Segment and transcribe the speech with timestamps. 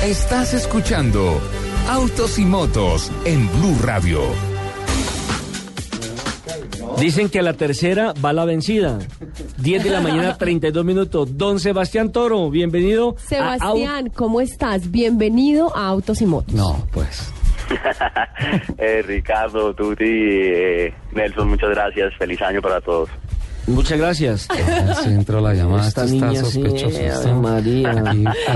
[0.00, 1.40] Estás escuchando
[1.88, 4.20] Autos y Motos en Blue Radio.
[6.98, 8.98] Dicen que a la tercera va la vencida.
[9.58, 11.38] 10 de la mañana, 32 minutos.
[11.38, 13.14] Don Sebastián Toro, bienvenido.
[13.16, 14.90] a Sebastián, ¿cómo estás?
[14.90, 16.52] Bienvenido a Autos y Motos.
[16.54, 17.32] No, pues.
[18.78, 22.12] eh, Ricardo, Tuti, eh, Nelson, muchas gracias.
[22.18, 23.08] Feliz año para todos.
[23.66, 24.48] Muchas gracias.
[25.02, 25.86] Sí, entró la llamada.
[25.88, 26.62] Esta Esto está niña sí,
[27.06, 27.92] Esto- María.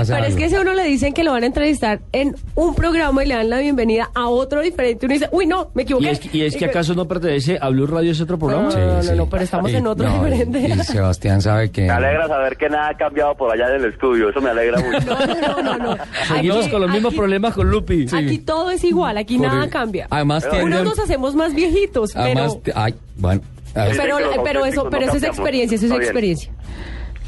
[0.05, 2.75] Pero es que si a uno le dicen que lo van a entrevistar en un
[2.75, 6.05] programa y le dan la bienvenida a otro diferente, uno dice, uy, no, me equivoqué.
[6.05, 8.69] ¿Y es, que- y es que acaso no pertenece a Blue Radio, es otro programa?
[8.69, 10.59] No, no, no, no, pero estamos en otro no, y- diferente.
[10.59, 11.81] Y, Sebastián sabe que.
[11.83, 14.29] Me alegra saber que nada ha cambiado por allá en el estudio.
[14.29, 14.99] Eso me alegra mucho.
[15.05, 15.97] No, no, no, no.
[16.27, 18.05] Seguimos Aquí- con los mismos aquí- problemas con Lupi.
[18.13, 20.07] Aquí todo es igual, aquí Por- nada cambia.
[20.09, 23.41] Además, Pero- Unos nos hacemos más viejitos, además, pero, ay, bueno.
[23.77, 23.97] A ver.
[23.97, 26.51] pero, pero eso, pero no eso es experiencia, eso es experiencia.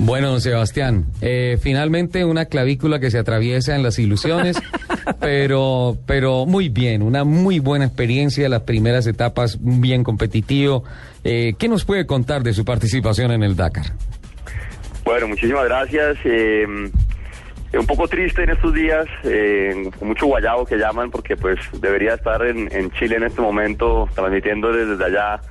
[0.01, 4.57] Bueno, don Sebastián, eh, finalmente una clavícula que se atraviesa en las ilusiones,
[5.19, 10.85] pero, pero muy bien, una muy buena experiencia, las primeras etapas bien competitivo.
[11.25, 13.87] Eh, ¿Qué nos puede contar de su participación en el Dakar?
[15.03, 16.17] Bueno, muchísimas gracias.
[16.23, 16.65] Eh,
[17.73, 22.15] un poco triste en estos días, eh, con mucho guayabo que llaman, porque pues debería
[22.15, 25.41] estar en, en Chile en este momento, transmitiendo desde allá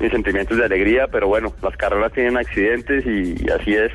[0.00, 3.92] mis sentimientos de alegría, pero bueno, las carreras tienen accidentes y, así es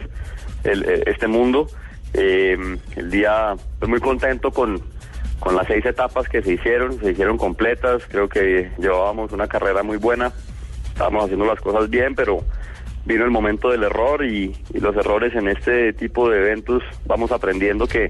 [0.64, 1.68] el- eh, este mundo.
[2.14, 2.58] Eh,
[2.96, 4.82] el día, estoy muy contento con,
[5.40, 9.84] con las seis etapas que se hicieron, se hicieron completas, creo que llevábamos una carrera
[9.84, 10.32] muy buena,
[10.88, 12.40] estábamos haciendo las cosas bien, pero
[13.06, 17.86] vino el momento del error y los errores en este tipo de eventos vamos aprendiendo
[17.88, 18.10] que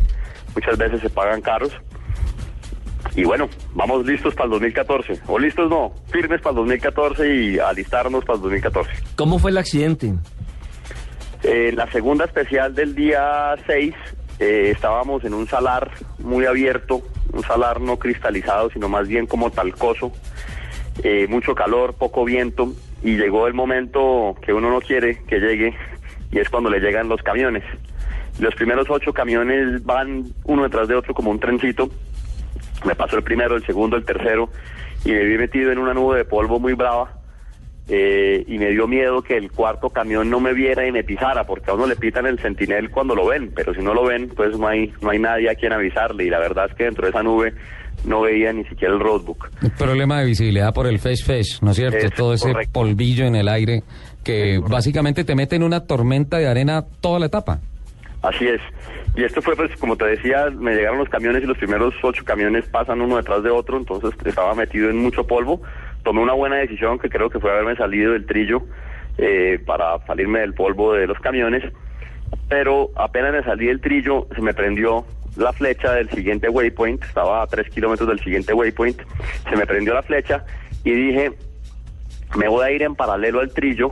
[0.53, 1.71] muchas veces se pagan caros.
[3.15, 5.21] Y bueno, vamos listos para el 2014.
[5.27, 8.91] O listos no, firmes para el 2014 y alistarnos para el 2014.
[9.15, 10.13] ¿Cómo fue el accidente?
[11.43, 13.93] Eh, la segunda especial del día 6
[14.39, 19.49] eh, estábamos en un salar muy abierto, un salar no cristalizado, sino más bien como
[19.49, 20.11] talcoso,
[21.03, 25.73] eh, mucho calor, poco viento, y llegó el momento que uno no quiere que llegue,
[26.31, 27.63] y es cuando le llegan los camiones.
[28.39, 31.89] Los primeros ocho camiones van uno detrás de otro como un trencito,
[32.85, 34.49] me pasó el primero, el segundo, el tercero,
[35.03, 37.11] y me vi metido en una nube de polvo muy brava,
[37.87, 41.43] eh, y me dio miedo que el cuarto camión no me viera y me pisara,
[41.45, 44.29] porque a uno le pitan el sentinel cuando lo ven, pero si no lo ven,
[44.29, 47.05] pues no hay, no hay nadie a quien avisarle, y la verdad es que dentro
[47.05, 47.53] de esa nube
[48.03, 49.49] no veía ni siquiera el roadbook.
[49.61, 51.97] Un problema de visibilidad por el face face, ¿no es cierto?
[51.97, 53.83] Es Todo ese polvillo en el aire
[54.23, 57.59] que básicamente te mete en una tormenta de arena toda la etapa.
[58.25, 58.61] Así es.
[59.15, 62.25] Y esto fue, pues, como te decía, me llegaron los camiones y los primeros ocho
[62.25, 65.61] camiones pasan uno detrás de otro, entonces estaba metido en mucho polvo.
[66.03, 68.63] Tomé una buena decisión que creo que fue haberme salido del trillo
[69.17, 71.63] eh, para salirme del polvo de los camiones,
[72.49, 75.05] pero apenas me salí del trillo se me prendió
[75.37, 79.01] la flecha del siguiente waypoint, estaba a tres kilómetros del siguiente waypoint,
[79.49, 80.45] se me prendió la flecha
[80.83, 81.31] y dije,
[82.37, 83.91] me voy a ir en paralelo al trillo,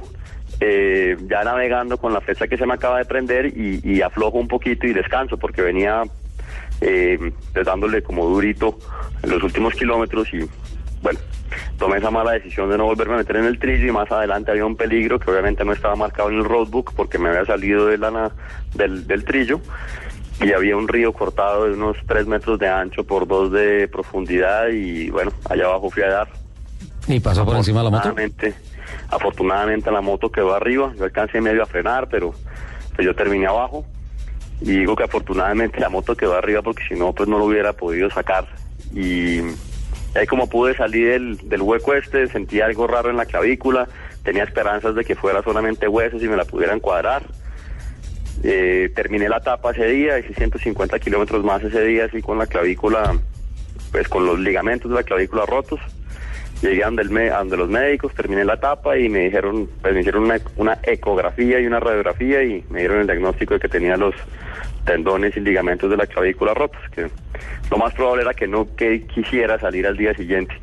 [0.60, 4.38] eh, ya navegando con la flecha que se me acaba de prender y, y aflojo
[4.38, 6.04] un poquito y descanso porque venía
[6.82, 8.78] eh, pues, dándole como durito
[9.24, 10.40] los últimos kilómetros y
[11.02, 11.20] bueno,
[11.78, 14.52] tomé esa mala decisión de no volverme a meter en el trillo y más adelante
[14.52, 17.88] había un peligro que obviamente no estaba marcado en el roadbook porque me había salido
[17.88, 18.32] de la,
[18.74, 19.62] del, del trillo
[20.42, 24.68] y había un río cortado de unos tres metros de ancho por dos de profundidad
[24.70, 26.43] y bueno, allá abajo fui a dar
[27.08, 28.16] Y pasó por encima de la moto.
[29.10, 32.34] Afortunadamente, la moto quedó arriba, yo alcancé medio a frenar, pero
[32.96, 33.86] pues yo terminé abajo.
[34.62, 37.74] Y digo que afortunadamente la moto quedó arriba porque si no, pues no lo hubiera
[37.74, 38.48] podido sacar.
[38.94, 39.40] Y
[40.16, 43.88] ahí como pude salir del, del hueco este, sentí algo raro en la clavícula,
[44.24, 47.24] tenía esperanzas de que fuera solamente huesos y me la pudieran cuadrar.
[48.44, 52.48] Eh, terminé la etapa ese día, hice 150 kilómetros más ese día, así con la
[52.48, 53.18] clavícula,
[53.92, 55.80] pues con los ligamentos de la clavícula rotos.
[56.64, 59.70] Llegué a donde, el me- a donde los médicos, terminé la etapa y me dijeron,
[59.82, 63.60] pues me hicieron una, una ecografía y una radiografía y me dieron el diagnóstico de
[63.60, 64.16] que tenía los,
[64.86, 67.10] tendones y ligamentos de la clavícula rotos, que
[67.72, 70.56] lo más probable era que no que quisiera salir al día siguiente.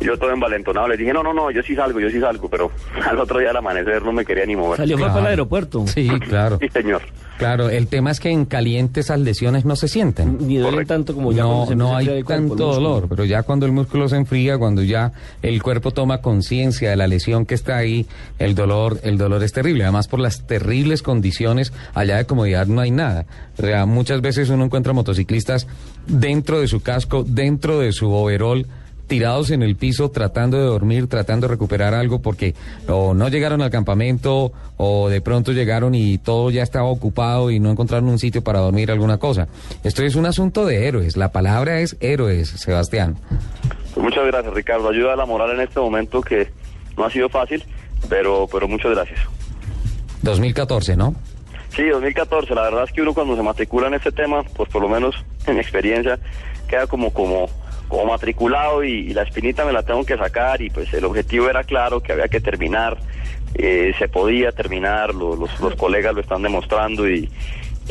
[0.00, 2.48] Y yo todo envalentonado le dije, no, no, no, yo sí salgo, yo sí salgo,
[2.48, 2.70] pero
[3.04, 4.78] al otro día al amanecer no me quería ni mover.
[4.78, 5.86] Salió fue para el aeropuerto.
[5.86, 6.58] Sí, claro.
[6.60, 7.02] Sí, señor.
[7.38, 10.38] Claro, el tema es que en caliente esas lesiones no se sienten.
[10.46, 13.72] Ni duele tanto como ya No, se no hay tanto dolor, pero ya cuando el
[13.72, 15.12] músculo se enfría, cuando ya
[15.42, 18.06] el cuerpo toma conciencia de la lesión que está ahí,
[18.38, 19.82] el dolor, el dolor es terrible.
[19.82, 23.26] Además por las terribles condiciones allá de comodidad no hay nada.
[23.64, 25.66] O sea, muchas veces uno encuentra motociclistas
[26.06, 28.66] dentro de su casco, dentro de su overol
[29.06, 32.54] tirados en el piso tratando de dormir, tratando de recuperar algo porque
[32.88, 37.58] o no llegaron al campamento o de pronto llegaron y todo ya estaba ocupado y
[37.58, 39.48] no encontraron un sitio para dormir alguna cosa.
[39.82, 43.16] Esto es un asunto de héroes, la palabra es héroes, Sebastián.
[43.94, 44.90] Pues muchas gracias, Ricardo.
[44.90, 46.50] Ayuda a la moral en este momento que
[46.98, 47.64] no ha sido fácil,
[48.10, 49.20] pero, pero muchas gracias.
[50.20, 51.14] 2014, ¿no?
[51.74, 52.54] Sí, 2014.
[52.54, 55.14] La verdad es que uno cuando se matricula en este tema, pues por lo menos
[55.46, 56.18] en mi experiencia,
[56.68, 57.48] queda como como
[57.88, 61.62] como matriculado y, la espinita me la tengo que sacar y pues el objetivo era
[61.64, 62.96] claro que había que terminar,
[63.54, 67.30] eh, se podía terminar, lo- los, los colegas lo están demostrando y,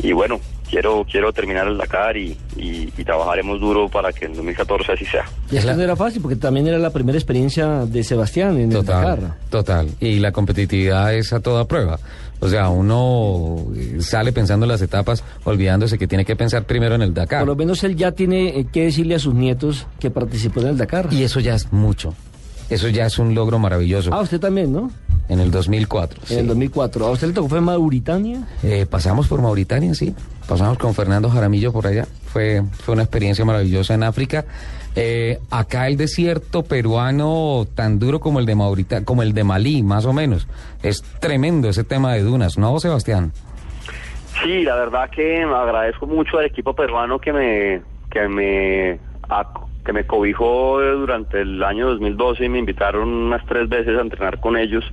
[0.02, 4.34] y bueno, quiero quiero terminar el Dakar y, y- y trabajaremos duro para que en
[4.34, 5.24] 2014 así sea.
[5.50, 8.78] Y esto no era fácil porque también era la primera experiencia de Sebastián en el
[8.78, 9.34] Total, Dakar.
[9.50, 9.88] total.
[10.00, 11.98] Y la competitividad es a toda prueba.
[12.40, 16.94] O sea, uno eh, sale pensando en las etapas, olvidándose que tiene que pensar primero
[16.94, 17.40] en el Dakar.
[17.40, 20.68] Por lo menos él ya tiene eh, que decirle a sus nietos que participó en
[20.68, 21.08] el Dakar.
[21.12, 22.12] Y eso ya es mucho.
[22.70, 24.10] Eso ya es un logro maravilloso.
[24.12, 24.90] Ah, usted también, ¿no?
[25.28, 26.20] En el 2004.
[26.30, 27.06] En el 2004.
[27.06, 28.46] ¿A usted le tocó fue Mauritania?
[28.62, 30.14] Eh, pasamos por Mauritania, sí.
[30.48, 32.06] Pasamos con Fernando Jaramillo por allá.
[32.26, 34.44] Fue, fue una experiencia maravillosa en África.
[34.96, 39.82] Eh, acá el desierto peruano, tan duro como el de Maurita, como el de Malí,
[39.82, 40.46] más o menos.
[40.82, 43.32] Es tremendo ese tema de dunas, ¿no, Sebastián?
[44.42, 48.98] Sí, la verdad que agradezco mucho al equipo peruano que me que me
[49.84, 54.40] que me cobijó durante el año 2012 y me invitaron unas tres veces a entrenar
[54.40, 54.84] con ellos.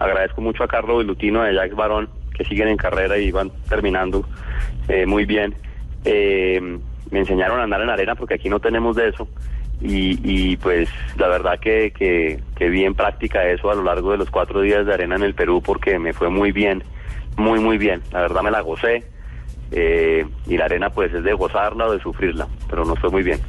[0.00, 4.26] Agradezco mucho a Carlos Velutino y a Barón que siguen en carrera y van terminando
[4.88, 5.54] eh, muy bien.
[6.04, 6.60] Eh,
[7.10, 9.28] me enseñaron a andar en arena porque aquí no tenemos de eso
[9.82, 14.30] y, pues la verdad que, que, vi en práctica eso a lo largo de los
[14.30, 16.82] cuatro días de arena en el Perú porque me fue muy bien,
[17.36, 18.02] muy muy bien.
[18.12, 19.04] La verdad me la gocé
[19.70, 23.22] eh, y la arena pues es de gozarla o de sufrirla, pero nos fue muy
[23.22, 23.40] bien.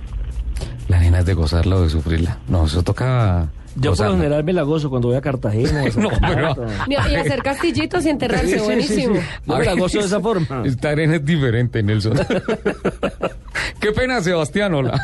[0.88, 2.38] La nena es de gozarla o de sufrirla.
[2.48, 3.50] No, eso toca.
[3.76, 5.84] Yo por lo general me la gozo cuando voy a Cartagena.
[5.98, 6.56] No, pero-.
[6.88, 9.16] Y, y hacer castillitos y enterrarse, Sí, sí, buenísimo.
[9.16, 9.22] sí.
[9.48, 10.64] Yo me la gozo de esa forma.
[10.66, 12.18] Esta arena es diferente, Nelson.
[13.80, 15.00] Qué pena, Sebastián, hola.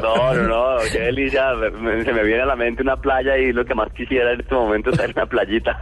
[0.00, 1.42] No, no, no, qué delicia.
[1.54, 4.40] me- se me viene a la mente una playa y lo que más quisiera en
[4.40, 5.76] este momento es una playita.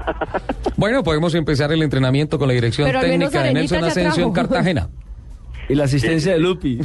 [0.77, 4.33] Bueno, podemos empezar el entrenamiento con la dirección Pero técnica de Nelson Asensio en.
[4.33, 4.89] Cartagena.
[5.69, 6.81] Y la asistencia de Lupi.